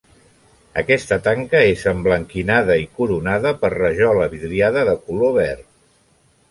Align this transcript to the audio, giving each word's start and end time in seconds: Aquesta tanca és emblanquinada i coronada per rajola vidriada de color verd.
Aquesta 0.81 1.17
tanca 1.27 1.61
és 1.73 1.83
emblanquinada 1.93 2.79
i 2.85 2.89
coronada 3.01 3.55
per 3.65 3.73
rajola 3.77 4.31
vidriada 4.37 4.89
de 4.93 4.99
color 5.07 5.41
verd. 5.43 5.67